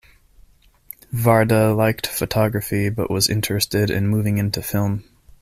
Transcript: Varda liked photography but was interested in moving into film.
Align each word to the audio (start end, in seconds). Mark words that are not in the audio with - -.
Varda 1.13 1.77
liked 1.77 2.07
photography 2.07 2.89
but 2.89 3.11
was 3.11 3.29
interested 3.29 3.91
in 3.91 4.07
moving 4.07 4.39
into 4.39 4.63
film. 4.63 5.03